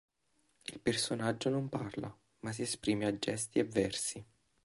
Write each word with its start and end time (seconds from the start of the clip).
Il 0.65 0.79
personaggio 0.79 1.49
non 1.51 1.69
parla, 1.69 2.11
ma 2.39 2.51
si 2.51 2.63
esprime 2.63 3.05
a 3.05 3.15
gesti 3.19 3.59
e 3.59 3.65
versi. 3.65 4.25